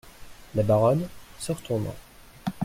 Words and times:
La 0.55 0.63
Baronne, 0.63 1.07
se 1.37 1.51
retournant. 1.51 1.93